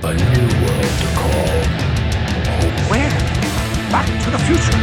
[0.00, 1.58] A new world to call.
[2.88, 3.10] Where?
[3.90, 4.78] Back to the future.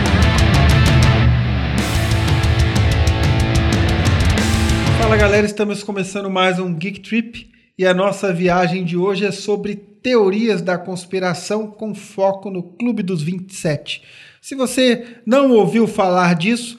[4.99, 9.31] Fala galera, estamos começando mais um Geek Trip e a nossa viagem de hoje é
[9.31, 14.03] sobre teorias da conspiração com foco no Clube dos 27.
[14.41, 16.77] Se você não ouviu falar disso,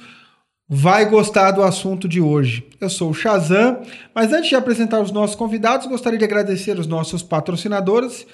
[0.69, 2.67] vai gostar do assunto de hoje.
[2.81, 3.83] Eu sou o Shazam,
[4.15, 8.27] mas antes de apresentar os nossos convidados, gostaria de agradecer os nossos patrocinadores,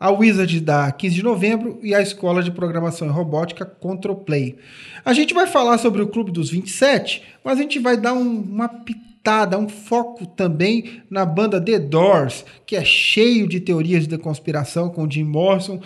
[0.00, 4.56] a Wizard da 15 de novembro e a Escola de Programação e Robótica Control Play.
[5.04, 8.40] A gente vai falar sobre o Clube dos 27, mas a gente vai dar um,
[8.40, 14.16] uma pitada, um foco também na banda The Doors, que é cheio de teorias de
[14.16, 15.80] conspiração com Jim Morrison.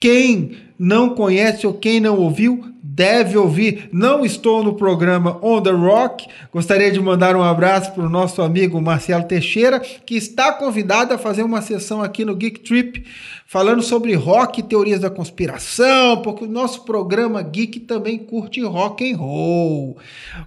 [0.00, 3.90] Quem não conhece ou quem não ouviu, deve ouvir.
[3.92, 6.26] Não estou no programa On the Rock.
[6.50, 11.18] Gostaria de mandar um abraço para o nosso amigo Marcelo Teixeira, que está convidado a
[11.18, 13.04] fazer uma sessão aqui no Geek Trip,
[13.46, 19.12] falando sobre rock e teorias da conspiração, porque o nosso programa Geek também curte rock
[19.12, 19.98] and roll.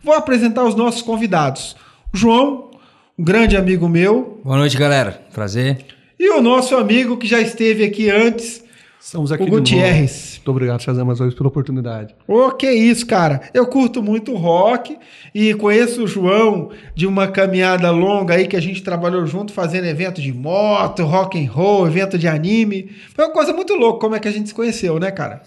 [0.03, 1.75] Vou apresentar os nossos convidados.
[2.11, 2.71] João,
[3.17, 5.21] um grande amigo meu, Boa noite, galera.
[5.31, 5.85] Prazer.
[6.19, 8.63] e o nosso amigo que já esteve aqui antes,
[9.01, 9.47] Estamos aqui o.
[9.47, 10.33] Gutierrez.
[10.35, 12.13] Muito obrigado, Shazam, mais uma vez pela oportunidade.
[12.27, 13.41] Ô, que isso, cara.
[13.53, 14.97] Eu curto muito rock
[15.33, 19.85] e conheço o João de uma caminhada longa aí que a gente trabalhou junto fazendo
[19.85, 22.91] evento de moto, rock and roll, evento de anime.
[23.15, 25.41] Foi uma coisa muito louca como é que a gente se conheceu, né, cara?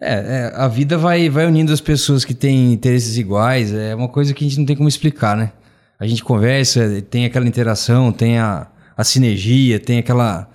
[0.00, 3.72] É, é, a vida vai, vai unindo as pessoas que têm interesses iguais.
[3.72, 5.52] É uma coisa que a gente não tem como explicar, né?
[6.00, 10.48] A gente conversa, tem aquela interação, tem a, a sinergia, tem aquela.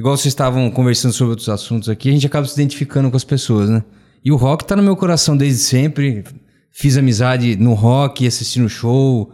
[0.00, 3.22] Igual vocês estavam conversando sobre outros assuntos aqui, a gente acaba se identificando com as
[3.22, 3.84] pessoas, né?
[4.24, 6.24] E o rock tá no meu coração desde sempre.
[6.70, 9.30] Fiz amizade no rock, assistindo show,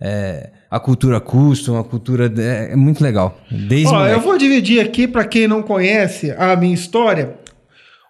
[0.00, 2.32] é, a cultura custom, a cultura.
[2.34, 3.38] É, é muito legal.
[3.50, 7.34] Desde Ó, eu vou dividir aqui para quem não conhece a minha história.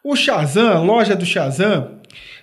[0.05, 1.99] O Shazam, a loja do Shazam,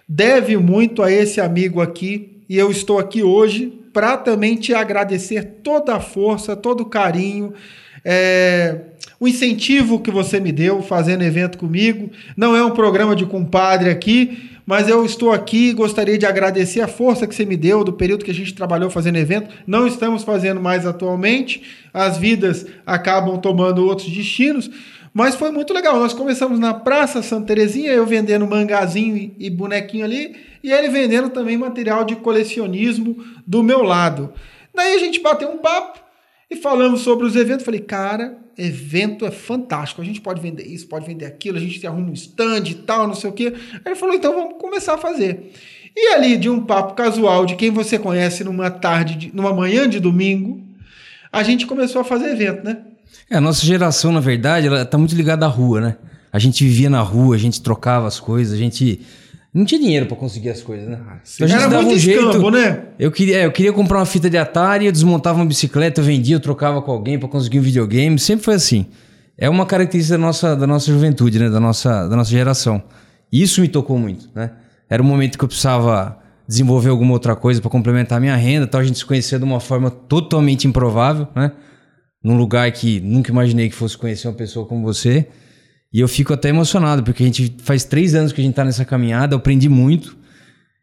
[0.06, 5.62] deve muito a esse amigo aqui e eu estou aqui hoje para também te agradecer
[5.63, 7.53] toda a força, todo o carinho,
[8.03, 8.91] é,
[9.23, 12.09] o incentivo que você me deu fazendo evento comigo.
[12.35, 16.81] Não é um programa de compadre aqui, mas eu estou aqui e gostaria de agradecer
[16.81, 19.47] a força que você me deu do período que a gente trabalhou fazendo evento.
[19.66, 21.63] Não estamos fazendo mais atualmente,
[21.94, 24.69] as vidas acabam tomando outros destinos,
[25.13, 25.97] mas foi muito legal.
[25.97, 31.29] Nós começamos na Praça Santa Terezinha, eu vendendo mangazinho e- bonequinho ali, e ele vendendo
[31.29, 34.33] também material de colecionismo do meu lado.
[34.75, 36.03] Daí a gente bateu um papo
[36.53, 37.66] e falamos sobre os eventos.
[37.66, 40.02] Falei, cara, evento é fantástico.
[40.02, 43.08] A gente pode vender isso, pode vender aquilo, a gente arruma um stand e tal,
[43.08, 43.53] não sei o quê.
[43.74, 45.52] Aí ele falou, então vamos começar a fazer.
[45.96, 49.88] E ali, de um papo casual de quem você conhece numa tarde, de- numa manhã
[49.88, 50.62] de domingo,
[51.31, 52.78] a gente começou a fazer evento, né?
[53.30, 55.96] É, a nossa geração, na verdade, ela tá muito ligada à rua, né?
[56.31, 59.02] A gente vivia na rua, a gente trocava as coisas, a gente
[59.53, 61.00] não tinha dinheiro pra conseguir as coisas, né?
[61.36, 62.25] Então a gente Era dava muito um jeito.
[62.28, 62.86] escambo, né?
[62.97, 66.06] Eu queria, é, eu queria comprar uma fita de Atari, eu desmontava uma bicicleta, eu
[66.06, 68.88] vendia, eu trocava com alguém pra conseguir um videogame, sempre foi assim.
[69.38, 71.50] É uma característica da nossa, da nossa juventude, né?
[71.50, 72.81] Da nossa, da nossa geração.
[73.31, 74.52] E Isso me tocou muito, né?
[74.90, 78.66] Era um momento que eu precisava desenvolver alguma outra coisa pra complementar a minha renda,
[78.66, 81.52] então a gente se conhecia de uma forma totalmente improvável, né?
[82.24, 85.28] num lugar que nunca imaginei que fosse conhecer uma pessoa como você.
[85.94, 88.66] E eu fico até emocionado, porque a gente faz três anos que a gente tá
[88.66, 90.18] nessa caminhada, eu aprendi muito.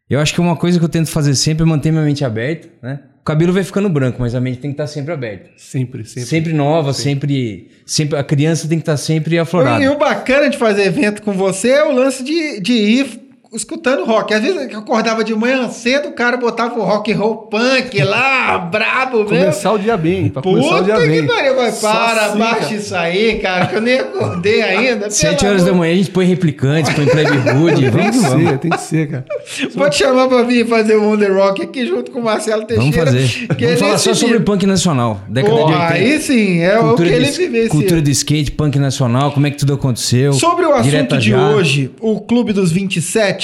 [0.09, 2.69] Eu acho que uma coisa que eu tento fazer sempre é manter minha mente aberta,
[2.81, 3.01] né?
[3.21, 5.51] O cabelo vai ficando branco, mas a mente tem que estar sempre aberta.
[5.55, 6.27] Sempre, sempre.
[6.27, 8.17] Sempre, nova, sempre, sempre.
[8.17, 9.83] A criança tem que estar sempre aflorada.
[9.83, 13.20] E o bacana de fazer evento com você é o lance de, de ir
[13.53, 14.33] escutando rock.
[14.33, 18.01] Às vezes eu acordava de manhã cedo, o cara botava o rock and roll punk
[18.03, 19.29] lá, brabo mesmo.
[19.39, 21.27] Começar o dia bem, pra começar o Puta dia que bem.
[21.27, 22.73] pariu, mas Só para, assim, baixa cara.
[22.75, 25.09] isso aí, cara, que eu nem acordei ainda.
[25.09, 28.49] Sete horas da manhã a gente põe replicantes, põe Playboy, Tem vamos que vamos.
[28.49, 29.25] ser, tem que ser, cara.
[29.75, 32.95] Vou te chamar pra vir fazer o Wonder Rock aqui junto com o Marcelo Vamos
[32.95, 33.05] Teixeira.
[33.05, 33.47] fazer.
[33.55, 35.19] que Vamos é falar nesse só sobre punk nacional.
[35.27, 35.93] Década Pô, de 80.
[35.93, 37.69] aí sim, é o que cultura, ele de, vivencia.
[37.69, 40.33] cultura do skate, punk nacional, como é que tudo aconteceu.
[40.33, 41.49] Sobre o assunto de já.
[41.49, 43.40] hoje, o Clube dos 27,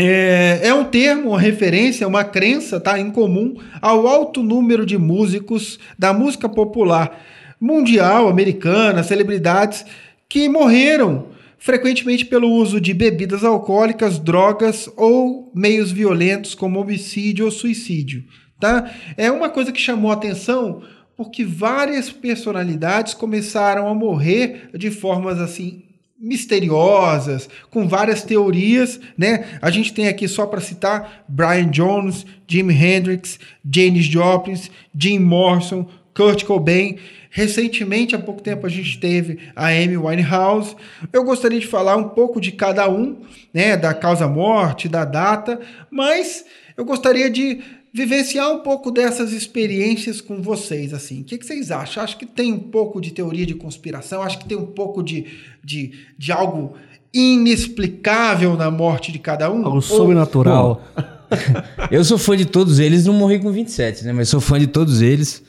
[0.00, 4.96] é, é um termo, uma referência, uma crença tá, em comum ao alto número de
[4.96, 7.20] músicos da música popular
[7.60, 9.84] mundial, americana, celebridades
[10.28, 11.26] que morreram
[11.58, 18.22] frequentemente pelo uso de bebidas alcoólicas, drogas ou meios violentos como homicídio ou suicídio.
[18.60, 18.88] Tá?
[19.16, 20.80] É uma coisa que chamou a atenção
[21.16, 25.87] porque várias personalidades começaram a morrer de formas assim
[26.18, 29.58] misteriosas, com várias teorias, né?
[29.62, 34.60] A gente tem aqui só para citar Brian Jones, Jimi Hendrix, Janis Joplin,
[34.94, 36.98] Jim Morrison, Kurt Cobain,
[37.30, 40.74] Recentemente, há pouco tempo, a gente teve a Amy Winehouse.
[41.12, 43.18] Eu gostaria de falar um pouco de cada um,
[43.52, 45.60] né, da causa-morte, da data,
[45.90, 46.44] mas
[46.76, 47.60] eu gostaria de
[47.94, 51.22] vivenciar um pouco dessas experiências com vocês, assim.
[51.22, 52.02] O que, que vocês acham?
[52.02, 55.26] Acho que tem um pouco de teoria de conspiração, acho que tem um pouco de,
[55.64, 56.74] de, de algo
[57.12, 59.58] inexplicável na morte de cada um.
[59.64, 60.82] Algo Ou- sobrenatural.
[61.90, 64.12] Eu sou fã de todos eles, não morri com 27, né?
[64.12, 65.42] Mas sou fã de todos eles.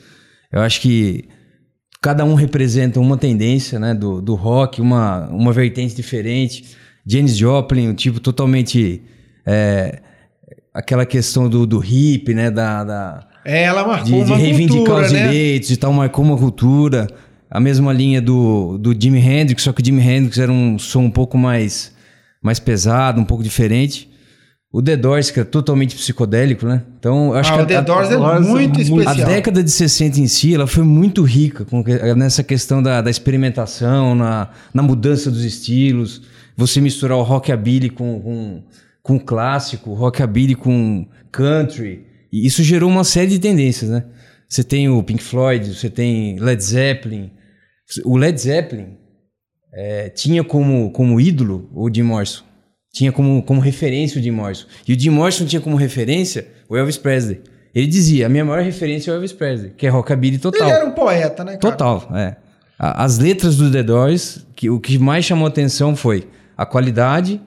[0.52, 1.24] Eu acho que
[2.02, 3.94] cada um representa uma tendência, né?
[3.94, 6.76] Do, do rock, uma, uma vertente diferente.
[7.06, 9.02] Janis Joplin, um tipo totalmente.
[9.46, 10.02] é,
[10.72, 12.50] aquela questão do, do hip, né?
[12.50, 15.28] Da, da- É, ela marcou de, de uma reivindicar cultura, os né?
[15.28, 17.06] direitos e tal, marcou uma cultura.
[17.50, 21.00] A mesma linha do, do Jimi Hendrix, só que o Jimi Hendrix era um som
[21.02, 21.92] um pouco mais,
[22.40, 24.08] mais pesado, um pouco diferente.
[24.72, 26.82] O The Doors, que é totalmente psicodélico, né?
[26.96, 29.02] Então, eu acho Ah, que o The a, Doors é Doors é muito muito- a
[29.10, 29.28] especial.
[29.28, 31.82] década de 60 em si, ela foi muito rica com
[32.16, 36.22] nessa questão da, da experimentação, na, na mudança dos estilos.
[36.56, 38.62] Você misturar o rockabilly com, com,
[39.02, 42.06] com clássico, rockabilly com country.
[42.32, 44.04] E isso gerou uma série de tendências, né?
[44.48, 47.30] Você tem o Pink Floyd, você tem Led Zeppelin.
[48.04, 48.96] O Led Zeppelin
[49.72, 52.42] é, tinha como, como ídolo o Jim Morrison.
[52.92, 54.66] Tinha como, como referência o Jim Morrison.
[54.86, 57.40] E o Jim Morrison tinha como referência o Elvis Presley.
[57.72, 60.68] Ele dizia, a minha maior referência é o Elvis Presley, que é rockabilly total.
[60.68, 61.76] Ele era um poeta, né, cara?
[61.76, 62.36] Total, é.
[62.76, 66.26] As letras do The Doors, que, o que mais chamou atenção foi
[66.56, 67.40] a qualidade,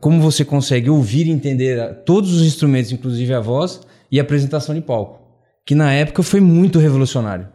[0.00, 3.80] como você consegue ouvir e entender a- todos os instrumentos, inclusive a voz,
[4.10, 5.20] e a apresentação de palco.
[5.66, 7.48] Que na época foi muito revolucionário.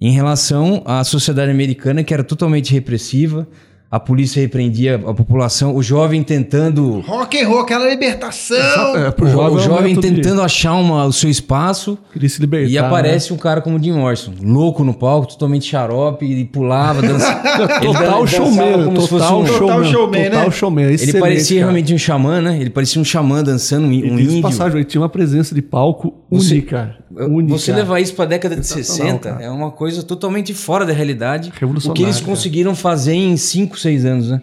[0.00, 3.46] Em relação à sociedade americana, que era totalmente repressiva,
[3.92, 8.96] a polícia repreendia a população, o jovem tentando Rock and roll, aquela libertação.
[8.96, 12.28] É, pro o, jovem o é jovem de- tentando achar uma- o seu espaço Queria
[12.28, 12.70] se libertar.
[12.70, 12.78] e né?
[12.78, 17.42] aparece um cara como Jim Morrison, louco no palco, totalmente xarope, e pulava, dançava.
[17.82, 19.92] Ele Total dan- showman, como se fosse total um- Total showman.
[19.92, 20.50] showman, Total né?
[20.50, 20.84] showman.
[20.84, 21.70] Ele parecia cara.
[21.70, 22.58] realmente um xamã, né?
[22.58, 24.40] Ele parecia um xamã dançando, um, E um índio.
[24.40, 26.96] passagem, ele tinha uma presença de palco Você- única.
[27.14, 27.58] única.
[27.58, 29.44] Você levar isso pra década de Sensacional, 60 cara.
[29.44, 31.52] é uma coisa totalmente fora da realidade.
[31.84, 32.26] O que eles cara.
[32.26, 34.40] conseguiram fazer em 5, 6 anos, né?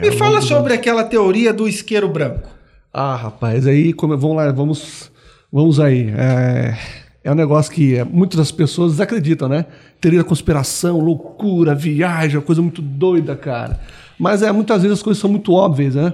[0.00, 2.48] Me fala sobre aquela teoria do isqueiro branco.
[2.92, 5.10] Ah, rapaz, aí como, vamos lá, vamos,
[5.50, 6.12] vamos aí.
[6.16, 6.76] É,
[7.24, 9.64] é um negócio que é, muitas das pessoas desacreditam, né?
[10.00, 13.80] Teoria da conspiração, loucura, viagem, coisa muito doida, cara.
[14.18, 16.12] Mas é, muitas vezes as coisas são muito óbvias, né?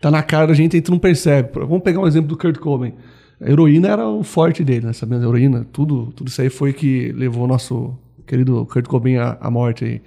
[0.00, 1.48] Tá na cara, a gente, a gente não percebe.
[1.54, 2.92] Vamos pegar um exemplo do Kurt Cobain.
[3.40, 4.92] A heroína era o forte dele, né?
[4.92, 9.16] Sabendo a heroína, tudo, tudo isso aí foi que levou o nosso querido Kurt Cobain
[9.16, 10.02] à, à morte aí.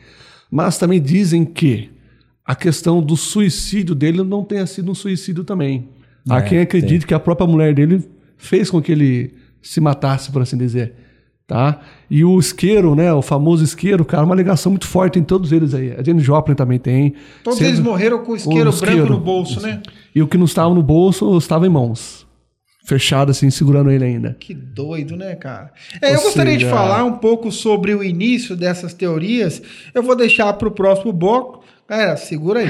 [0.52, 1.90] Mas também dizem que
[2.46, 5.90] a questão do suicídio dele não tenha sido um suicídio também.
[6.30, 8.04] Há É, quem acredite que a própria mulher dele
[8.38, 10.94] fez com que ele se matasse, por assim dizer.
[11.48, 11.80] Tá?
[12.10, 13.14] E o isqueiro, né?
[13.14, 15.92] O famoso isqueiro, cara, uma ligação muito forte em todos eles aí.
[15.92, 17.14] A Jane Joplin também tem.
[17.44, 19.10] Todos Sendo- eles morreram com o isqueiro o branco isqueiro.
[19.14, 19.82] no bolso, né?
[20.16, 22.26] E o que não estava no bolso estava em mãos.
[22.88, 24.36] Fechado, assim, segurando ele ainda.
[24.40, 25.72] Que doido, né, cara?
[26.02, 29.62] É, eu Ou gostaria de seja- falar um pouco sobre o início dessas teorias.
[29.94, 31.64] Eu vou deixar para o próximo bloco.
[31.88, 32.68] Galera, segura aí.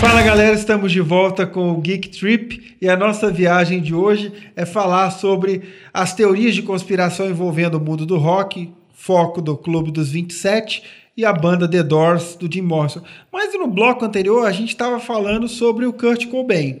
[0.00, 4.32] Fala galera, estamos de volta com o Geek Trip e a nossa viagem de hoje
[4.56, 5.62] é falar sobre
[5.94, 10.82] as teorias de conspiração envolvendo o mundo do rock, foco do Clube dos 27
[11.20, 13.02] e a banda The Doors do Jim Morrison.
[13.30, 16.80] Mas no bloco anterior a gente estava falando sobre o Kurt Cobain.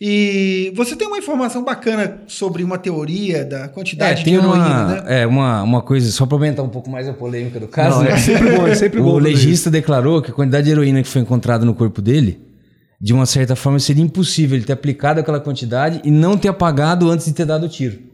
[0.00, 4.86] E você tem uma informação bacana sobre uma teoria da quantidade de tem heroína, uma,
[4.86, 5.22] né?
[5.22, 7.98] é, uma, uma coisa, só para aumentar um pouco mais a polêmica do caso.
[7.98, 8.12] Não, né?
[8.12, 11.08] é sempre bom, é sempre bom O legista declarou que a quantidade de heroína que
[11.08, 12.40] foi encontrada no corpo dele,
[13.00, 17.10] de uma certa forma, seria impossível ele ter aplicado aquela quantidade e não ter apagado
[17.10, 18.09] antes de ter dado o tiro.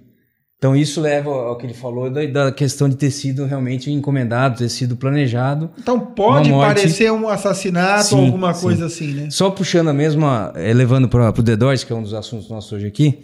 [0.59, 4.57] Então isso leva ao que ele falou da, da questão de ter sido realmente encomendado,
[4.57, 5.71] ter sido planejado.
[5.79, 8.63] Então pode parecer um assassinato ou Sim, alguma sim.
[8.63, 9.29] coisa assim, né?
[9.31, 12.49] Só puxando a mesma, eh, levando para o The Doors, que é um dos assuntos
[12.49, 13.21] nossos hoje aqui,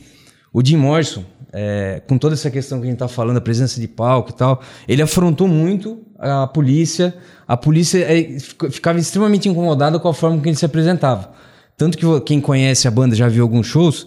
[0.52, 1.24] o Jim Morrison,
[1.54, 4.34] eh, com toda essa questão que a gente está falando, a presença de palco e
[4.34, 7.14] tal, ele afrontou muito a polícia.
[7.48, 8.06] A polícia
[8.40, 11.32] fic- ficava extremamente incomodada com a forma que ele se apresentava.
[11.78, 14.06] Tanto que quem conhece a banda já viu alguns shows,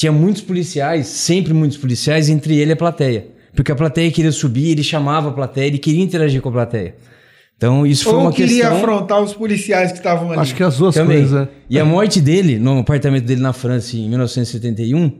[0.00, 3.26] tinha muitos policiais, sempre muitos policiais, entre ele e a plateia.
[3.54, 6.94] Porque a plateia queria subir, ele chamava a plateia, ele queria interagir com a plateia.
[7.54, 8.78] Então isso foi Ou uma queria questão...
[8.78, 10.40] afrontar os policiais que estavam ali.
[10.40, 11.18] Acho que as duas Também.
[11.18, 11.32] coisas.
[11.42, 11.48] né?
[11.68, 15.18] E a morte dele, no apartamento dele na França, em 1971,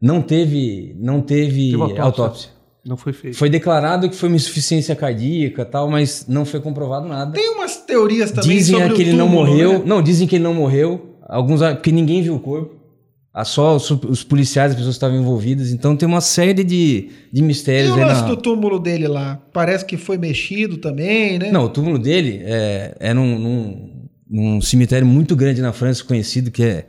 [0.00, 2.04] não teve, não teve, Teve autópsia.
[2.04, 2.50] autópsia.
[2.86, 3.36] Não foi feito.
[3.36, 7.32] Foi declarado que foi uma insuficiência cardíaca e tal, mas não foi comprovado nada.
[7.32, 9.72] Tem umas teorias também Dizem sobre que o ele não túmulo, morreu.
[9.72, 9.82] né?
[9.84, 11.16] Não, dizem que ele não morreu.
[11.28, 12.78] Alguns, porque ninguém viu o corpo.
[13.32, 15.70] A só os, os policiais, as pessoas estavam envolvidas.
[15.70, 18.28] Então tem uma série de, de E mistérios o aí lance na...
[18.28, 19.40] do túmulo dele lá?
[19.52, 21.50] Parece que foi mexido também, né?
[21.52, 26.50] Não, o túmulo dele é, é num, num, num cemitério muito grande na França, conhecido,
[26.50, 26.86] que é.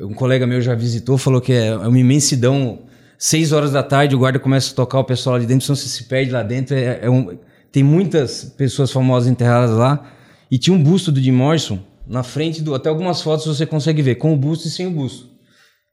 [0.00, 2.80] Um colega meu já visitou, falou que é, é uma imensidão.
[3.16, 5.88] Seis horas da tarde, o guarda começa a tocar o pessoal de dentro, senão você
[5.88, 6.74] se perde lá dentro.
[6.74, 7.38] É, é um-
[7.70, 10.10] tem muitas pessoas famosas enterradas lá.
[10.50, 12.74] E tinha um busto do Jim Morrison na frente do.
[12.74, 15.28] Até algumas fotos você consegue ver, com o busto e sem o busto.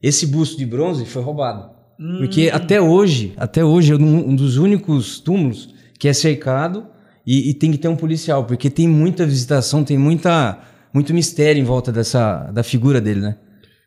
[0.01, 1.70] Esse busto de bronze foi roubado.
[2.17, 6.86] Porque até hoje, até hoje, é um dos únicos túmulos que é cercado
[7.25, 10.58] e, e tem que ter um policial, porque tem muita visitação, tem muita,
[10.91, 13.36] muito mistério em volta dessa, da figura dele, né?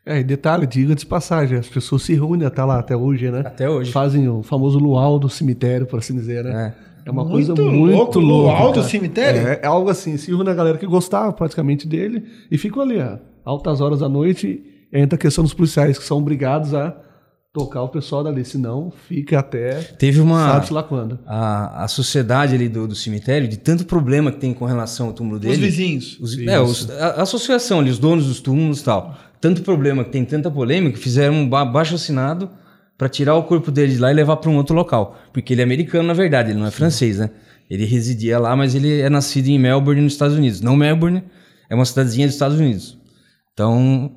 [0.05, 3.41] É, e detalhe, diga de passagem, as pessoas se reúnem até lá, até hoje, né?
[3.43, 3.91] Até hoje.
[3.91, 6.73] Fazem o famoso luau do cemitério, por assim dizer, né?
[7.05, 8.51] É, uma Muito coisa muito louco, louca.
[8.59, 9.41] luau do cemitério?
[9.45, 12.99] É, é algo assim, se reúne a galera que gostava praticamente dele e ficam ali,
[12.99, 14.63] ó, altas horas da noite,
[14.95, 16.95] entra a questão dos policiais, que são obrigados a
[17.53, 20.51] tocar o pessoal dali, senão fica até Teve uma.
[20.53, 21.19] sabe-se lá quando.
[21.25, 25.13] A, a sociedade ali do, do cemitério, de tanto problema que tem com relação ao
[25.13, 25.53] túmulo dele.
[25.53, 26.19] Os vizinhos.
[26.19, 29.17] Os- é, os- a, a associação ali, os donos dos túmulos e tal.
[29.39, 32.49] Tanto problema que tem tanta polêmica, que fizeram um ba baixo assinado
[32.97, 35.17] para tirar o corpo dele de lá e levar para um outro local.
[35.31, 37.29] Porque ele é americano, na verdade, ele não é francês, né?
[37.69, 40.59] Ele residia lá, mas ele é nascido em Melbourne, nos Estados Unidos.
[40.61, 41.23] Não Melbourne,
[41.69, 42.97] é uma cidadezinha dos Estados Unidos.
[43.53, 44.11] Então,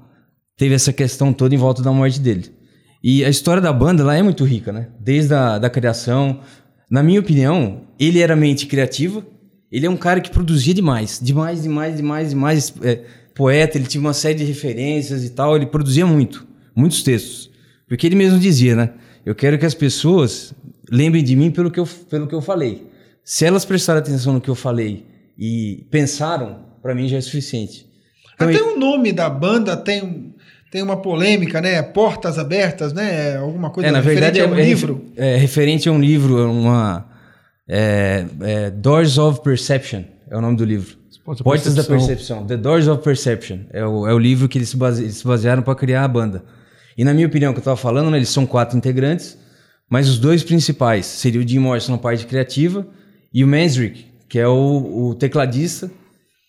[0.58, 2.50] teve essa questão toda em volta da morte dele.
[3.02, 4.88] E a história da banda lá é muito rica, né?
[5.00, 6.40] Desde a da criação.
[6.90, 9.24] Na minha opinião, ele era mente criativa.
[9.70, 11.20] Ele é um cara que produzia demais.
[11.22, 12.74] Demais, demais, demais, demais.
[12.82, 15.54] É, poeta, ele tinha uma série de referências e tal.
[15.54, 16.44] Ele produzia muito.
[16.74, 17.50] Muitos textos.
[17.86, 18.90] Porque ele mesmo dizia, né?
[19.24, 20.52] Eu quero que as pessoas
[20.90, 22.86] lembrem de mim pelo que eu, pelo que eu falei.
[23.22, 25.06] Se elas prestarem atenção no que eu falei
[25.38, 27.86] e pensaram, pra mim já é suficiente.
[28.34, 30.27] Então, Até o nome da banda tem,
[30.70, 31.82] tem uma polêmica, né?
[31.82, 33.36] Portas abertas, né?
[33.36, 35.04] Alguma coisa É, na referente verdade, é, a um é livro.
[35.14, 37.08] refer- é referente a um livro, é uma.
[37.68, 40.96] É, é Doors of Perception é o nome do livro.
[41.24, 42.06] Portas da Portas da Percepção.
[42.08, 42.46] Percepção.
[42.46, 43.58] The Doors of Perception.
[43.70, 46.08] É o, é o livro que eles se, base, eles se basearam para criar a
[46.08, 46.42] banda.
[46.96, 49.38] E na minha opinião, que eu estava falando, né, eles são quatro integrantes,
[49.90, 52.86] mas os dois principais seriam o Jim Morrison na parte criativa
[53.32, 55.90] e o Mansrick, que é o, o tecladista,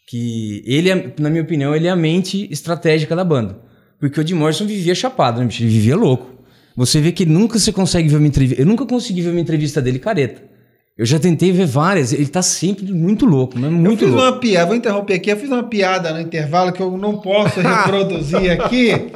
[0.08, 3.58] que ele, é, na minha opinião, ele é a mente estratégica da banda.
[4.00, 5.64] Porque o Jim Morrison vivia chapado, né, bicho?
[5.64, 6.28] Ele vivia louco.
[6.76, 8.62] Você vê que nunca você consegue ver uma entrevista.
[8.62, 10.42] Eu nunca consegui ver uma entrevista dele careta.
[10.98, 12.12] Eu já tentei ver várias.
[12.14, 14.24] Ele tá sempre muito louco, mas Eu muito fiz louco.
[14.24, 17.60] uma piada, vou interromper aqui, eu fiz uma piada no intervalo que eu não posso
[17.62, 19.10] reproduzir aqui,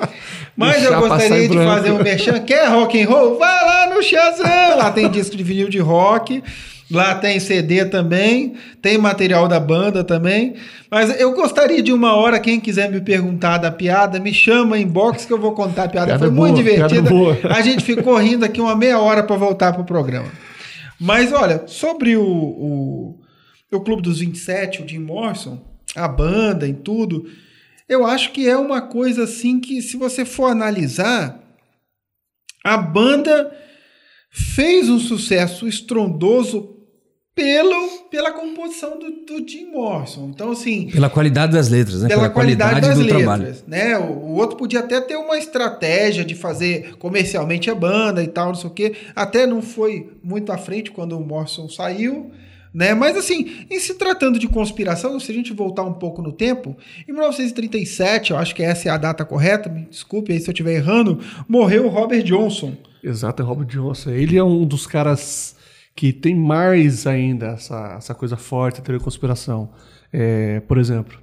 [0.55, 2.39] mas Deixar eu gostaria de fazer um merchan.
[2.39, 3.37] Quer rock and roll?
[3.37, 4.77] Vai lá no Shazam!
[4.77, 6.41] Lá tem disco de vinil de rock,
[6.89, 10.55] lá tem CD também, tem material da banda também.
[10.89, 14.83] Mas eu gostaria de uma hora, quem quiser me perguntar da piada, me chama em
[14.83, 16.07] inbox que eu vou contar a piada.
[16.07, 17.53] Piada Foi muito boa, piada divertida.
[17.53, 20.31] A gente ficou rindo aqui uma meia hora para voltar pro programa.
[20.99, 23.19] Mas olha, sobre o, o,
[23.71, 25.59] o Clube dos 27, o Jim Morrison,
[25.95, 27.25] a banda e tudo,
[27.89, 31.39] eu acho que é uma coisa assim que, se você for analisar,
[32.63, 33.51] a banda
[34.29, 36.72] fez um sucesso estrondoso
[37.35, 40.29] pelo, pela composição do, do Jim Morrison.
[40.33, 42.07] Então, assim, Pela qualidade das letras, né?
[42.07, 43.55] pela, qualidade, das do letras, trabalho.
[43.67, 43.97] né?
[43.97, 48.47] O, o outro podia até ter uma estratégia de fazer comercialmente a banda e tal,
[48.49, 48.93] não sei o quê.
[49.15, 52.29] Até não foi muito à frente quando o Morrison saiu,
[52.71, 52.93] né?
[52.93, 56.77] Mas assim, em se tratando de conspiração, se a gente voltar um pouco no tempo,
[57.07, 60.53] em 1937, eu acho que essa é a data correta, me desculpe aí se eu
[60.53, 62.73] estiver errando, morreu o Robert Johnson.
[63.03, 64.11] Exato, é Robert Johnson.
[64.11, 65.55] Ele é um dos caras
[65.95, 69.69] que tem mais ainda essa, essa coisa forte, a teoria da conspiração.
[70.11, 71.17] É, por exemplo,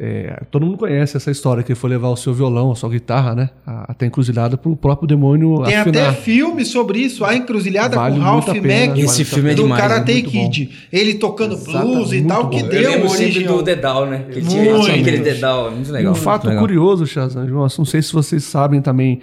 [0.00, 2.88] é, todo mundo conhece essa história que ele foi levar o seu violão, a sua
[2.88, 3.50] guitarra, né?
[3.66, 6.10] a- Até encruzilhada para o próprio demônio Tem afinar.
[6.10, 8.62] até filme sobre isso, a encruzilhada Vale com Ralph Mack.
[8.88, 10.50] vale Esse filme é do demais, Karate é muito bom.
[10.50, 10.70] Kid.
[10.92, 12.68] Ele tocando Exatamente, blues e tal, que bom.
[12.68, 14.24] deu Eu origem do ao- Dedal, né?
[14.32, 16.12] Que tinha, tinha aquele Dedal, muito E legal.
[16.12, 16.62] um fato legal.
[16.62, 19.20] curioso, Shazam, João, não sei se vocês sabem também,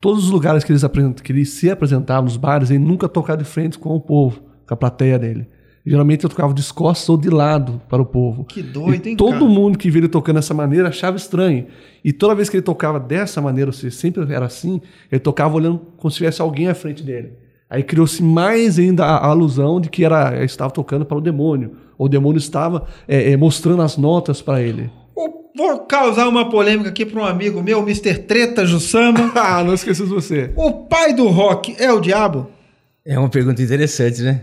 [0.00, 3.38] todos os lugares que eles, apresentam, que eles se apresentavam nos bares, ele nunca tocava
[3.38, 5.48] de frente com o povo, com a plateia dele.
[5.86, 8.44] Geralmente eu tocava de costas ou de lado para o povo.
[8.44, 9.44] Que doido, e hein, todo cara?
[9.44, 11.66] mundo que via ele tocando dessa maneira achava estranho.
[12.02, 14.80] E toda vez que ele tocava dessa maneira, ou seja, sempre era assim,
[15.12, 17.34] ele tocava olhando como se tivesse alguém à frente dele.
[17.68, 21.20] Aí criou-se mais ainda a, a alusão de que era, ele estava tocando para o
[21.20, 21.72] demônio.
[21.98, 24.90] Ou o demônio estava é, é, mostrando as notas para ele.
[25.56, 28.14] Vou causar uma polêmica aqui para um amigo meu, Mr.
[28.18, 29.32] Treta Jussama.
[29.36, 30.50] Ah, não esqueça de você.
[30.56, 32.50] o pai do rock é o diabo?
[33.06, 34.40] É uma pergunta interessante, né?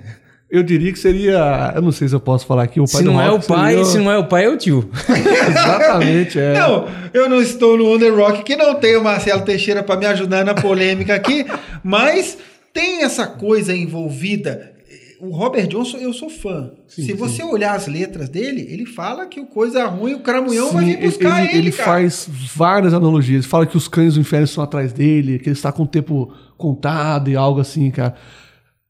[0.49, 1.71] Eu diria que seria.
[1.75, 2.79] Eu não sei se eu posso falar aqui.
[2.79, 4.45] O pai Se do não é o rock pai, seria- se não é o pai,
[4.45, 4.89] é o tio.
[5.49, 6.53] Exatamente, é.
[6.53, 10.05] Não, eu não estou no Under Rock, que não tem o Marcelo Teixeira para me
[10.05, 11.45] ajudar na polêmica aqui,
[11.83, 12.37] mas
[12.73, 14.71] tem essa coisa envolvida.
[15.21, 16.71] O Robert Johnson, eu sou fã.
[16.87, 20.83] Se você olhar as letras dele, ele fala que o coisa ruim, o cramunhão vai
[20.85, 21.89] Sim, vir buscar ele, ele cara.
[21.91, 23.45] faz várias analogias.
[23.45, 26.33] Fala que os cães do inferno estão atrás dele, que ele está com o tempo
[26.57, 28.15] contado e algo assim, cara.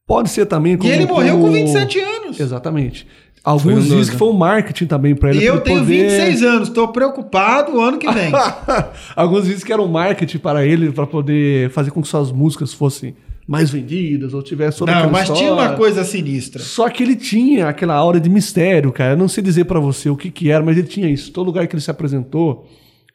[0.08, 0.90] Pode ser também E como...
[0.92, 2.40] ele morreu com como- 27 anos.
[2.40, 3.06] Exatamente.
[3.44, 5.40] Alguns dizem que foi um marketing também para ele.
[5.42, 8.32] E eu pra ele tenho poder- 26 anos, estou preocupado o ano que vem.
[9.18, 12.72] Alguns dizem que era um marketing para ele, para poder fazer com que suas músicas
[12.72, 13.16] fossem
[13.48, 15.78] mais vendidas ou tivesse toda não, mas tinha uma história.
[15.78, 16.62] coisa sinistra.
[16.62, 19.14] Só que ele tinha aquela aura de mistério, cara.
[19.14, 21.32] Eu não sei dizer pra você o que que era, mas ele tinha isso.
[21.32, 22.68] Todo lugar que ele se apresentou,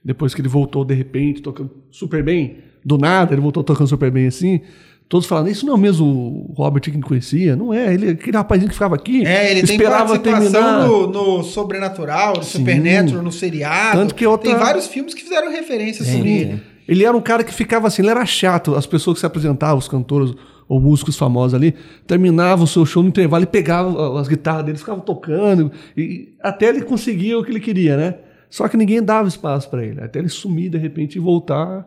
[0.04, 4.10] depois que ele voltou de repente, tocando super bem, do nada, ele voltou tocando super
[4.10, 4.60] bem assim.
[5.08, 7.54] Todos falando, isso não é o mesmo o Robert que conhecia?
[7.54, 10.86] Não é, ele, aquele rapazinho que ficava aqui, É, ele tem esperava participação terminar.
[10.88, 11.06] no,
[11.38, 12.58] no Sobrenatural, no Sim.
[12.58, 13.98] Supernatural, no seriado.
[14.00, 16.40] Tanto que outra- Tem vários filmes que fizeram referência Tem, sobre tem.
[16.40, 16.62] ele.
[16.88, 18.74] Ele era um cara que ficava assim, ele era chato.
[18.74, 20.34] As pessoas que se apresentavam, os cantores
[20.68, 21.74] ou músicos famosos ali,
[22.06, 26.68] terminavam o seu show no intervalo e pegavam as guitarras dele, ficavam tocando, e até
[26.68, 28.16] ele conseguia o que ele queria, né?
[28.50, 31.82] Só que ninguém dava espaço pra ele, até ele sumir de repente e voltar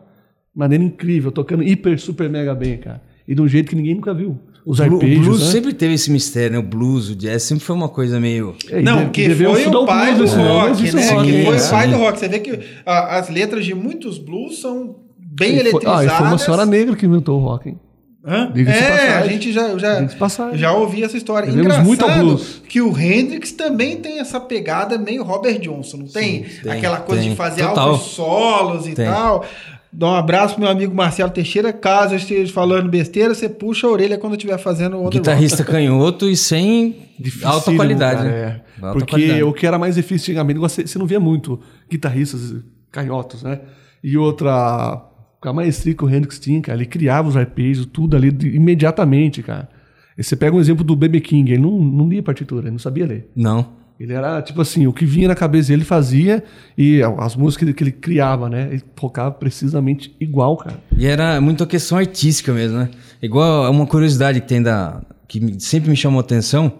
[0.52, 3.02] de maneira incrível, tocando hiper, super, mega bem, cara.
[3.28, 4.38] E de um jeito que ninguém nunca viu.
[4.70, 5.52] Os arpejos, o blues né?
[5.52, 6.58] sempre teve esse mistério, né?
[6.58, 8.54] O blues, o jazz sempre foi uma coisa meio.
[8.70, 10.48] É, Não, de- que foi o pai do blues, rock, né?
[10.52, 11.92] rock, Que sim, foi o pai sim.
[11.92, 12.18] do rock.
[12.18, 16.00] Você vê que ah, as letras de muitos blues são bem E foi- eletrizadas.
[16.00, 17.78] Ah, e foi uma senhora negra que inventou o rock, hein?
[18.22, 18.52] Hã?
[18.54, 20.06] É, a gente já, já,
[20.52, 21.46] já ouvi essa história.
[21.46, 22.60] Devemos Engraçado muito ao blues.
[22.68, 26.44] que o Hendrix também tem essa pegada meio Robert Johnson, não tem?
[26.62, 27.30] tem, Aquela coisa tem.
[27.30, 27.88] de fazer Total.
[27.92, 29.06] altos solos e Tem.
[29.06, 29.44] tal.
[29.92, 31.72] Dá um abraço pro meu amigo Marcelo Teixeira.
[31.72, 35.04] Caso eu esteja falando besteira, você puxa a orelha quando eu estiver fazendo o Under
[35.04, 35.18] Rock.
[35.18, 38.36] Guitarrista canhoto e sem alta Dificílimo, qualidade, cara, né?
[38.36, 38.84] é.
[38.86, 39.42] Alta Porque qualidade.
[39.42, 42.54] o que era mais difícil antigamente, você, você não via muito guitarristas
[42.92, 43.60] canhotos, né?
[44.02, 45.02] E outra,
[45.42, 49.42] a maestria que o Hendrix tinha, cara, ele criava os arpejos, tudo ali de- imediatamente,
[49.42, 49.68] cara.
[50.16, 51.20] E você pega um exemplo do B.B.
[51.20, 53.30] King, ele não, não lia partitura, ele não sabia ler.
[53.34, 53.79] Não.
[54.00, 56.42] Ele era, tipo assim, o que vinha na cabeça dele ele fazia
[56.76, 58.68] e as músicas que ele criava, né?
[58.70, 60.78] Ele tocava precisamente igual, cara.
[60.96, 62.88] E era muito questão artística mesmo, né?
[63.22, 65.02] Igual uma curiosidade que tem da.
[65.28, 66.72] que sempre me chamou a atenção,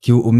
[0.00, 0.32] que o, o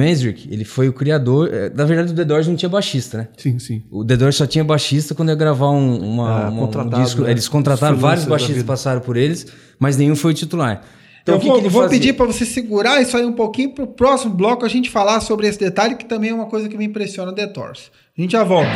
[0.51, 1.51] ele foi o criador.
[1.53, 3.29] eh, Na verdade, o The Doors não tinha baixista, né?
[3.37, 3.85] Sim, sim.
[3.89, 7.23] O The Doors só tinha baixista quando ia gravar um, uma, Ah, uma- um disco.
[7.23, 7.31] né?
[7.31, 9.47] Eles contrataram Os vários baixistas passaram por eles,
[9.79, 10.83] mas nenhum foi o titular.
[11.29, 13.85] Então, eu que vou, que vou pedir para você segurar isso aí um pouquinho para
[13.85, 16.77] o próximo bloco a gente falar sobre esse detalhe, que também é uma coisa que
[16.77, 17.91] me impressiona The Doors.
[18.17, 18.71] A gente já volta.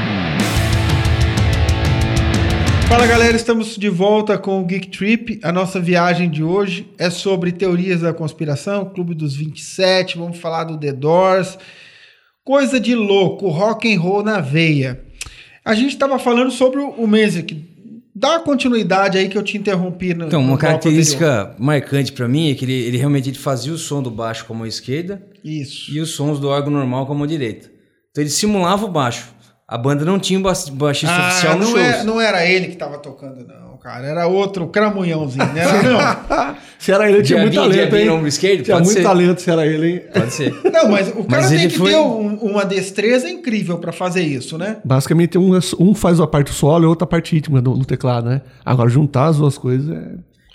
[2.88, 5.40] Fala galera, estamos de volta com o Geek Trip.
[5.42, 10.64] A nossa viagem de hoje é sobre teorias da conspiração, Clube dos 27, vamos falar
[10.64, 11.56] do The Doors.
[12.44, 15.00] Coisa de louco, rock and roll na veia.
[15.64, 17.06] A gente estava falando sobre o o
[18.14, 22.54] Dá continuidade aí que eu te interrompi no Então, uma característica marcante pra mim é
[22.54, 25.90] que ele, ele realmente ele fazia o som do baixo com a mão esquerda Isso.
[25.90, 27.70] e os sons do órgão normal com a mão direita.
[28.10, 29.34] Então ele simulava o baixo.
[29.72, 31.88] A banda não tinha um ba- baixista oficial nos não, shows.
[31.94, 34.06] é- não era ele que tava tocando, não, cara.
[34.06, 35.62] Era outro cramunhãozinho, né?
[35.82, 36.56] Não.
[36.78, 38.04] se era ele, tinha muito talento, hein?
[38.06, 38.62] no?
[38.62, 39.02] Tinha muito ser.
[39.02, 40.02] talento se era ele, hein?
[40.12, 40.54] Pode ser.
[40.70, 44.22] Não, mas o cara Mas tem que foi- ter um- uma destreza incrível pra fazer
[44.22, 44.76] isso, né?
[44.84, 47.84] Basicamente, um, é- um faz a parte solo e outra a parte ritmo no, no
[47.84, 48.42] teclado, né?
[48.64, 50.02] Agora, juntar as duas coisas é...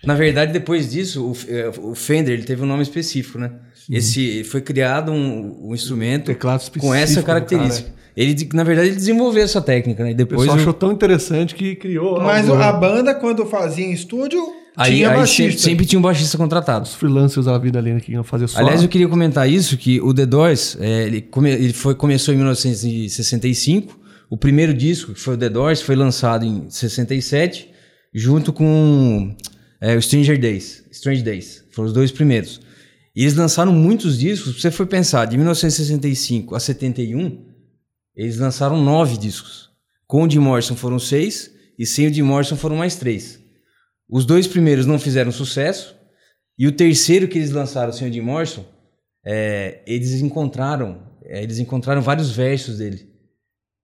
[0.05, 3.51] Na verdade, depois disso, o, eh, o Fender ele teve um nome específico, né?
[3.89, 6.31] Esse foi criado um, um instrumento
[6.79, 7.89] com essa característica.
[8.15, 10.09] Ele, de- na verdade, ele desenvolveu essa técnica, né?
[10.09, 12.19] E O depois pessoal o- achou tão interessante que criou...
[12.19, 14.41] Mas algo- a banda, quando fazia em estúdio,
[14.75, 15.43] aí, tinha aí baixista.
[15.51, 16.85] sempre, sempre tinha um baixista contratado.
[16.85, 17.99] Os freelancers da vida ali, né?
[17.99, 18.59] Que iam fazer só...
[18.59, 22.33] Aliás, eu queria comentar isso, que o The Doors, é, ele, come- ele foi, começou
[22.33, 23.97] em 1965.
[24.29, 27.69] O primeiro disco, que foi o The Doors, foi lançado em 67,
[28.13, 29.35] junto com
[29.81, 30.83] é, o Stranger Days.
[30.91, 31.63] Strange Days.
[31.71, 32.61] Foram os dois primeiros.
[33.15, 34.55] E eles lançaram muitos discos.
[34.55, 37.45] Se você for pensar, de 1965 a 71,
[38.15, 39.69] eles lançaram nove discos.
[40.05, 43.39] Com o Jim Morrison foram seis, e sem o Jim Morrison foram mais três.
[44.09, 45.95] Os dois primeiros não fizeram sucesso,
[46.57, 48.65] e o terceiro que eles lançaram sem o Jim Morrison,
[49.25, 53.13] é, eles encontraram, é, eles encontraram vários versos dele.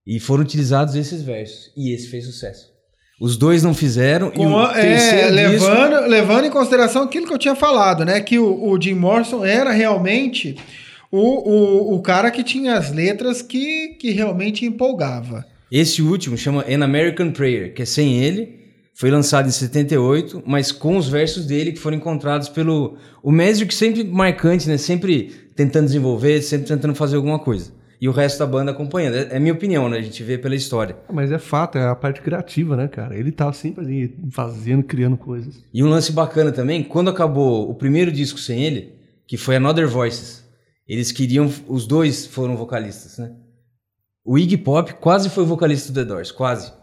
[0.06, 1.72] E foram utilizados esses versos.
[1.76, 2.73] E esse fez sucesso.
[3.20, 4.28] Os dois não fizeram.
[4.28, 7.54] e Com o a- é, terceiro disco- levando, levando em consideração aquilo que eu tinha
[7.54, 8.20] falado, né?
[8.20, 10.56] Que o, o Jim Morrison era realmente
[11.10, 15.44] o, o, o cara que tinha as letras que, que realmente empolgava.
[15.70, 18.62] Esse último chama An American Prayer, que é sem ele.
[18.96, 22.96] Foi lançado em 78, mas com os versos dele que foram encontrados pelo.
[23.22, 24.76] O Mesri, que sempre marcante, né?
[24.76, 27.72] Sempre tentando desenvolver, sempre tentando fazer alguma coisa.
[28.04, 29.16] E o resto da banda acompanhando.
[29.16, 29.96] É, é minha opinião, né?
[29.96, 30.94] A gente vê pela história.
[31.10, 33.16] Mas é fato, é a parte criativa, né, cara?
[33.16, 35.64] Ele tá sempre ali fazendo, criando coisas.
[35.72, 38.94] E um lance bacana também, quando acabou o primeiro disco sem ele,
[39.26, 40.46] que foi Another Voices,
[40.86, 43.32] eles queriam, os dois foram vocalistas, né?
[44.22, 46.74] O Iggy Pop quase foi vocalista do The Doors, quase.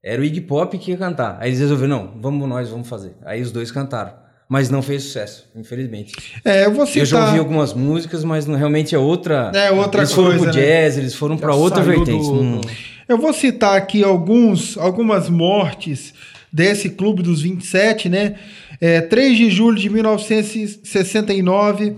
[0.00, 1.36] Era o Iggy Pop que ia cantar.
[1.40, 3.16] Aí eles resolveram, não, vamos nós, vamos fazer.
[3.22, 4.12] Aí os dois cantaram.
[4.52, 6.12] Mas não fez sucesso, infelizmente.
[6.44, 7.02] É, eu vou citar...
[7.02, 9.52] Eu já ouvi algumas músicas, mas não, realmente é outra.
[9.54, 10.66] É outra eles foram coisa, pro né?
[10.66, 12.26] jazz, eles foram pra outra vertente.
[12.26, 12.60] do- Hum.
[13.08, 16.12] Eu vou citar aqui alguns, algumas mortes
[16.52, 18.34] desse Clube dos 27, né?
[18.80, 21.96] É, 3 de julho de 1969,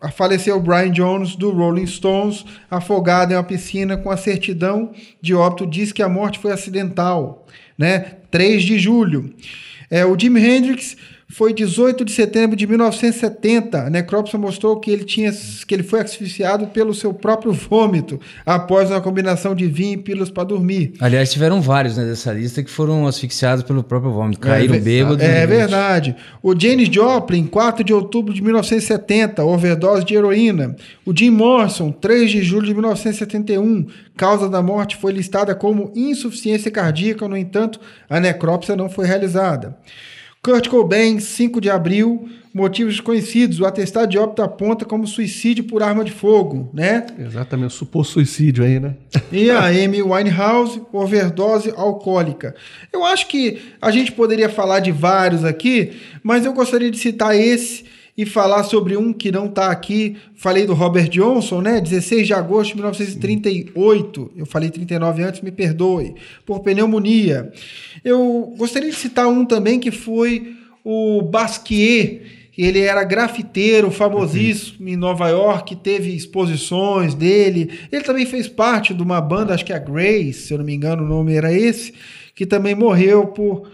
[0.00, 5.34] a- faleceu Brian Jones, do Rolling Stones, afogado em uma piscina com a certidão de
[5.34, 7.46] óbito, diz que a morte foi acidental,
[7.78, 8.16] né?
[8.30, 9.32] 3 de julho.
[9.90, 10.96] É, o Jimi Hendrix
[11.34, 13.86] foi 18 de setembro de 1970.
[13.86, 15.32] A necrópsia mostrou que ele, tinha,
[15.66, 20.28] que ele foi asfixiado pelo seu próprio vômito após uma combinação de vinho e pílulas
[20.28, 20.92] para dormir.
[21.00, 24.40] Aliás, tiveram vários né, dessa lista que foram asfixiados pelo próprio vômito.
[24.40, 25.22] Caíram É, bêbados.
[25.24, 26.14] É e- verdade.
[26.42, 30.76] O Janis Joplin, 4 de outubro de 1970, overdose de heroína.
[31.06, 36.70] O Jim Morrison, 3 de julho de 1971, causa da morte foi listada como insuficiência
[36.70, 39.76] cardíaca, no entanto, a necrópsia não foi realizada.
[40.44, 43.60] Kurt Cobain, 5 de abril, motivos desconhecidos.
[43.60, 47.06] O atestado de óbito aponta como suicídio por arma de fogo, né?
[47.16, 48.96] Exatamente, suposto suicídio aí, né?
[49.30, 52.56] E a Amy Winehouse, overdose alcoólica.
[52.92, 55.92] Eu acho que a gente poderia falar de vários aqui,
[56.24, 57.84] mas eu gostaria de citar esse
[58.16, 60.16] e falar sobre um que não está aqui.
[60.34, 61.80] Falei do Robert Johnson, né?
[61.80, 64.32] 16 de agosto de 1938.
[64.36, 66.14] Eu falei 39 antes, me perdoe.
[66.44, 67.52] Por pneumonia.
[68.04, 72.42] Eu gostaria de citar um também que foi o Basquiat.
[72.56, 77.70] Ele era grafiteiro, famosíssimo em Nova York, teve exposições dele.
[77.90, 80.64] Ele também fez parte de uma banda, acho que é a Grace, se eu não
[80.64, 81.94] me engano, o nome era esse,
[82.34, 83.70] que também morreu por,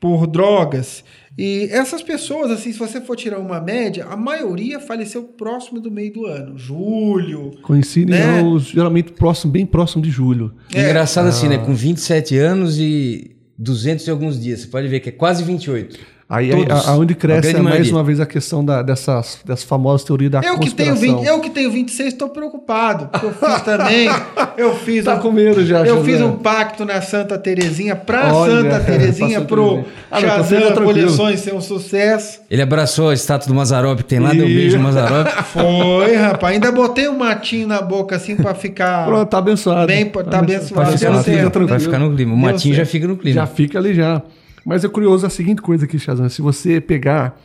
[0.00, 1.04] por drogas.
[1.36, 5.90] E essas pessoas, assim, se você for tirar uma média, a maioria faleceu próximo do
[5.90, 6.58] meio do ano.
[6.58, 7.52] Julho.
[7.62, 8.42] Coincidem Né?
[8.58, 10.52] geralmente próximo, bem próximo de julho.
[10.74, 10.82] É.
[10.82, 11.58] Engraçado assim, né?
[11.58, 14.60] Com 27 anos e 200 e alguns dias.
[14.62, 15.96] Você pode ver que é quase 28.
[16.30, 16.86] Aí Todos.
[16.86, 20.58] a- cresce é mais uma vez a questão da, dessas, dessas famosas teorias da Eu
[20.58, 21.18] que, tenho conspiração.
[21.20, 23.08] 20, eu que tenho 26 estou preocupado.
[23.22, 24.08] Eu fiz também.
[24.58, 26.04] Eu fiz Tá um- com medo já, Eu Shazam.
[26.04, 29.84] fiz um pacto na Santa Terezinha pra Olha, Santa pra Terezinha pro.
[30.10, 30.72] Ah, fica Shazam.
[30.84, 32.40] Coleções ser um sucesso.
[32.50, 35.28] Ele abraçou a estátua do Mazarop tem lá, deu um beijo no Mazarop.
[35.52, 36.54] Foi, rapaz.
[36.54, 39.06] Ainda botei um matinho na boca assim pra ficar.
[39.06, 39.86] Pronto, tá abençoado.
[39.86, 40.90] Bem, tá abençoado.
[40.90, 42.34] Vai ficar, no clima, vai ficar no clima.
[42.34, 43.34] O Matinho já fica no clima.
[43.36, 44.20] Já fica ali já.
[44.68, 46.28] Mas é curioso a seguinte coisa aqui, Shazam.
[46.28, 47.40] Se você pegar.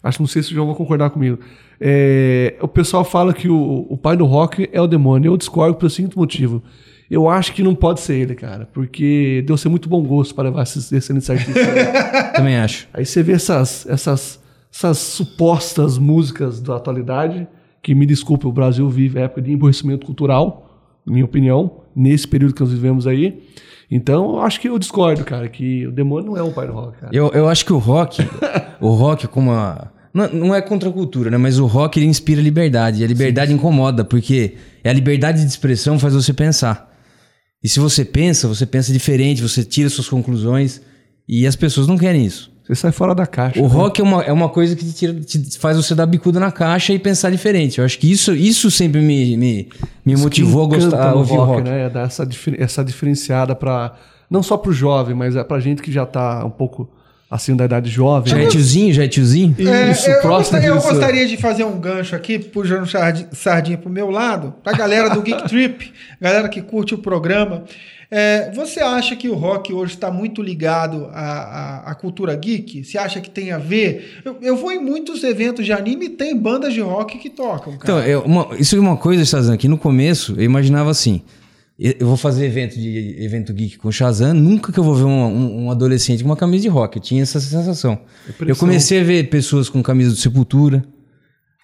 [0.00, 1.40] Acho que não sei se o João vai concordar comigo.
[1.80, 5.32] É, o pessoal fala que o, o pai do rock é o demônio.
[5.32, 6.62] Eu discordo pelo seguinte motivo.
[7.10, 8.68] Eu acho que não pode ser ele, cara.
[8.72, 11.66] Porque deu ser muito bom gosto para levar esses excelentes artistas.
[12.36, 12.86] Também acho.
[12.94, 14.40] Aí você vê essas, essas,
[14.72, 17.48] essas supostas músicas da atualidade,
[17.82, 20.70] que me desculpe, o Brasil vive a época de emborrecimento cultural,
[21.04, 23.42] na minha opinião, nesse período que nós vivemos aí.
[23.90, 26.72] Então, eu acho que eu discordo, cara, que o demônio não é o pai do
[26.72, 27.10] rock, cara.
[27.12, 28.22] Eu, eu acho que o rock,
[28.80, 29.90] o rock como a...
[30.14, 31.36] Não, não é contra a cultura, né?
[31.36, 33.00] Mas o rock ele inspira liberdade.
[33.00, 36.88] E a liberdade incomoda, porque é a liberdade de expressão faz você pensar.
[37.62, 40.80] E se você pensa, você pensa diferente, você tira suas conclusões.
[41.28, 42.50] E as pessoas não querem isso.
[42.66, 43.58] Você sai fora da caixa.
[43.60, 43.74] O né?
[43.74, 46.52] rock é uma, é uma coisa que te, tira, te faz você dar bicuda na
[46.52, 47.78] caixa e pensar diferente.
[47.78, 49.68] Eu acho que isso, isso sempre me, me,
[50.06, 51.62] me Isso motivou a gostar, a no ouvir rock.
[51.62, 51.88] né?
[51.88, 53.94] Dar essa, difer- essa diferenciada para
[54.30, 56.88] não só pro jovem, mas é pra gente que já tá um pouco
[57.28, 58.30] assim da idade jovem.
[58.30, 58.48] Já é né?
[58.48, 59.54] tiozinho, já é tiozinho?
[59.58, 63.78] É, Isso, eu, próximo gostaria, eu gostaria de fazer um gancho aqui, puxando sardi- sardinha
[63.78, 67.62] pro meu lado, pra galera do Geek Trip, galera que curte o programa.
[68.10, 71.20] É, você acha que o rock hoje está muito ligado à,
[71.86, 72.82] à, à cultura geek?
[72.82, 74.20] Você acha que tem a ver?
[74.24, 77.74] Eu, eu vou em muitos eventos de anime e tem bandas de rock que tocam,
[77.74, 78.08] Então, cara.
[78.08, 81.22] é uma- isso é uma coisa, Shazam, que no começo eu imaginava assim.
[81.78, 84.94] Eu eu vou fazer evento de evento geek com o Shazam, nunca que eu vou
[84.94, 86.96] ver um, um- um adolescente com uma camisa de rock.
[86.96, 87.98] Eu tinha essa sensação.
[88.46, 90.84] Eu comecei a ver pessoas com camisa do Sepultura.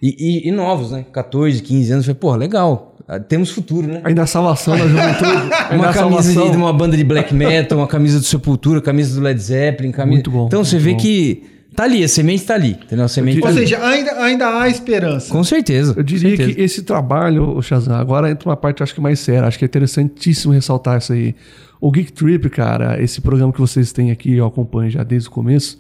[0.03, 0.15] E,
[0.47, 1.05] e- e novos, né?
[1.13, 2.07] 14, 15 anos.
[2.07, 2.96] Eu falei, porra, legal.
[3.09, 4.01] Ah, Temos futuro, né?
[4.03, 5.51] Ainda a salvação da juventude.
[5.75, 9.21] Uma camisa de, de uma banda de black metal, uma camisa do Sepultura, camisa do
[9.25, 9.93] Led Zeppelin.
[9.93, 10.13] Camisa...
[10.15, 10.99] Muito bom, Então você muito vê bom.
[10.99, 11.43] que
[11.75, 12.71] tá ali, a semente tá ali.
[12.71, 13.05] Entendeu?
[13.05, 13.61] A semente tá Ou ali.
[13.61, 15.31] seja, ainda, ainda há esperança.
[15.31, 15.95] Com certeza.
[15.97, 16.53] Eu diria certeza.
[16.55, 19.47] que esse trabalho, Shazam, agora entra uma parte acho que mais séria.
[19.47, 21.35] Acho que é interessantíssimo ressaltar isso aí.
[21.81, 25.31] O Geek Trip, cara, esse programa que vocês têm aqui, eu acompanho já desde o
[25.31, 25.79] começo,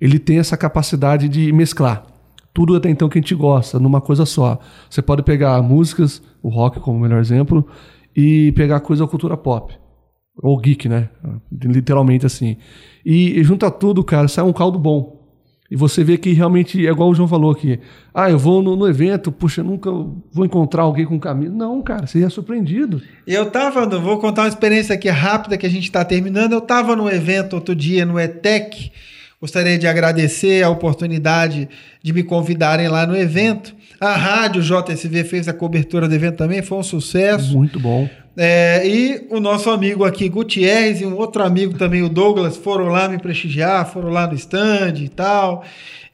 [0.00, 2.04] ele tem essa capacidade de mesclar
[2.52, 4.58] tudo até então que a gente gosta, numa coisa só.
[4.88, 7.66] Você pode pegar músicas, o rock como o melhor exemplo,
[8.16, 9.74] e pegar coisa da cultura pop.
[10.42, 11.10] Ou geek, né?
[11.52, 12.56] Literalmente assim.
[13.04, 15.20] E, e junta tudo, cara, sai um caldo bom.
[15.70, 17.78] E você vê que realmente é igual o João falou aqui.
[18.12, 19.88] Ah, eu vou no, no evento, puxa, nunca
[20.32, 21.54] vou encontrar alguém com camisa.
[21.54, 23.00] Não, cara, você é surpreendido.
[23.24, 26.54] Eu tava, vou contar uma experiência aqui rápida que a gente está terminando.
[26.54, 28.90] Eu tava no evento outro dia no ETEC.
[29.40, 31.66] Gostaria de agradecer a oportunidade
[32.02, 33.74] de me convidarem lá no evento.
[33.98, 37.56] A rádio JSV fez a cobertura do evento também, foi um sucesso.
[37.56, 38.08] Muito bom.
[38.36, 42.86] É, e o nosso amigo aqui, Gutierrez, e um outro amigo também, o Douglas, foram
[42.86, 45.64] lá me prestigiar, foram lá no stand e tal.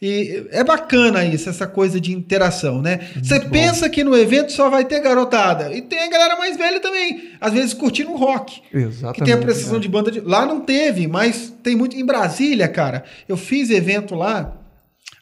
[0.00, 3.08] E é bacana isso, essa coisa de interação, né?
[3.16, 5.72] Você pensa que no evento só vai ter garotada.
[5.74, 7.32] E tem a galera mais velha também.
[7.40, 8.60] Às vezes curtindo um rock.
[8.72, 9.18] Exatamente.
[9.18, 9.80] Que tem a precisão é.
[9.80, 10.20] de banda de.
[10.20, 11.96] Lá não teve, mas tem muito.
[11.96, 14.58] Em Brasília, cara, eu fiz evento lá,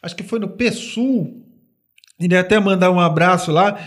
[0.03, 1.41] acho que foi no PSUL.
[2.19, 3.79] Iria até mandar um abraço lá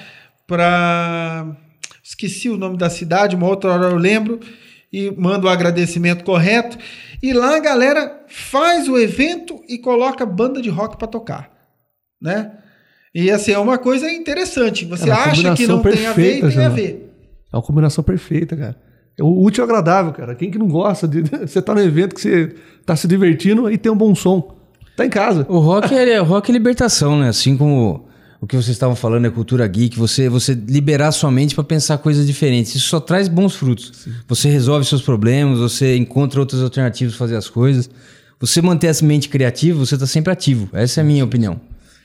[0.47, 1.55] para.
[2.09, 4.41] Esqueci o nome da cidade, uma outra hora eu lembro
[4.91, 6.79] e mando o agradecimento correto.
[7.23, 11.51] E lá a galera faz o evento e coloca banda de rock para tocar,
[12.19, 12.53] né?
[13.15, 14.87] E assim, é uma coisa interessante.
[14.87, 17.15] Você É acha que não combinação tem a ver e perfeita, tem a ver.
[17.53, 18.77] É uma combinação perfeita, cara.
[19.19, 20.35] É o útil e agradável, cara.
[20.35, 21.21] Quem que não gosta de.
[21.47, 22.55] Você tá no evento que você
[22.87, 24.57] tá se divertindo e tem um bom som.
[24.97, 25.45] Tá em casa.
[25.47, 27.29] O rock é, o rock é libertação, né?
[27.29, 28.08] Assim como
[28.41, 31.99] o que vocês estavam falando é cultura geek, você, você liberar sua mente para pensar
[31.99, 32.75] coisas diferentes.
[32.75, 34.07] Isso só traz bons frutos.
[34.29, 37.91] Você resolve seus problemas, você encontra outras alternativas de fazer as coisas.
[38.39, 40.69] Você manter essa mente criativa, você está sempre ativo.
[40.73, 41.61] Essa é a minha opinião.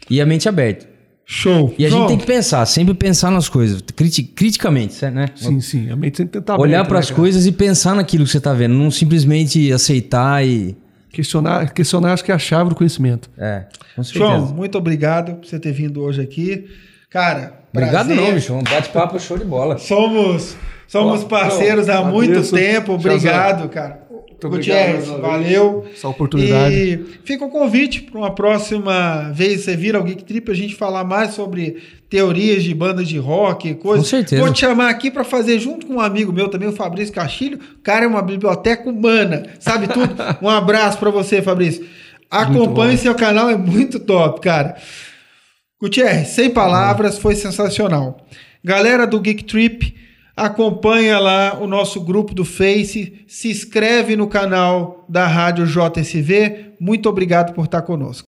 [0.09, 0.93] E a mente aberta.
[1.25, 1.73] Show.
[1.77, 5.27] E a João, gente tem que pensar, sempre pensar nas coisas, criti criticamente, né?
[5.35, 5.89] Sim, sim.
[5.89, 7.15] A mente sempre tentar Olhar aberta, para né, as cara?
[7.21, 10.75] coisas e pensar naquilo que você está vendo, não simplesmente aceitar e.
[11.13, 13.29] Questionar, questionar acho que é a chave do conhecimento.
[13.37, 14.25] É, com certeza.
[14.25, 16.65] João, muito obrigado por você ter vindo hoje aqui.
[17.07, 18.15] Cara, Obrigado, prazer.
[18.15, 18.53] não, bicho.
[18.53, 19.77] Um bate-papo show de bola.
[19.77, 22.93] Somos, somos Ó, parceiros há muito tempo.
[22.93, 22.95] Shazam.
[22.95, 24.02] Obrigado, cara.
[24.49, 25.85] Gutierrez, valeu.
[25.93, 26.75] Essa oportunidade.
[26.75, 30.75] E fica o convite para uma próxima vez você vir ao Geek Trip a gente
[30.75, 31.77] falar mais sobre
[32.09, 34.05] teorias de bandas de rock, coisas.
[34.05, 34.41] Com certeza.
[34.41, 37.59] Vou te chamar aqui para fazer junto com um amigo meu também, o Fabrício Castilho.
[37.79, 40.15] O cara é uma biblioteca humana, sabe tudo.
[40.41, 41.85] um abraço para você, Fabrício.
[42.29, 44.75] Acompanhe seu canal, é muito top, cara.
[45.81, 48.25] Gutierrez, sem palavras, foi sensacional.
[48.63, 49.93] Galera do Geek Trip,
[50.35, 56.73] acompanha lá o nosso grupo do Face, se inscreve no canal da Rádio JSV.
[56.79, 58.32] Muito obrigado por estar conosco.